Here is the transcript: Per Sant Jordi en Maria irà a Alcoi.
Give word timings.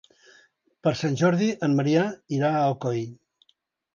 Per 0.85 0.93
Sant 1.01 1.17
Jordi 1.21 1.51
en 1.67 1.77
Maria 1.81 2.07
irà 2.37 2.51
a 2.53 2.65
Alcoi. 2.71 3.07